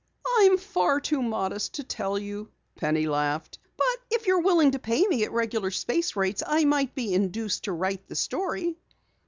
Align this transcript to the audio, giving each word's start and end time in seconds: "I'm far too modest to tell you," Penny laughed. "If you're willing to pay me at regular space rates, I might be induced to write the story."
"I'm 0.39 0.57
far 0.57 0.99
too 0.99 1.21
modest 1.21 1.75
to 1.75 1.83
tell 1.83 2.17
you," 2.17 2.49
Penny 2.75 3.05
laughed. 3.05 3.59
"If 4.09 4.25
you're 4.25 4.41
willing 4.41 4.71
to 4.71 4.79
pay 4.79 5.05
me 5.05 5.25
at 5.25 5.31
regular 5.31 5.69
space 5.69 6.15
rates, 6.15 6.41
I 6.43 6.65
might 6.65 6.95
be 6.95 7.13
induced 7.13 7.65
to 7.65 7.71
write 7.71 8.07
the 8.07 8.15
story." 8.15 8.77